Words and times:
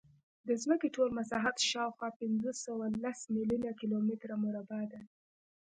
د 0.47 0.49
ځمکې 0.63 0.87
ټول 0.95 1.09
مساحت 1.19 1.55
شاوخوا 1.71 2.09
پینځهسوهلس 2.19 3.19
میلیونه 3.35 3.69
کیلومتره 3.79 4.35
مربع 4.45 4.83
دی. 4.91 5.03